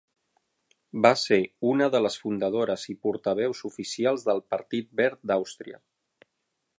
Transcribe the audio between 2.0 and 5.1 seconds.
les fundadores i portaveus oficials del Partit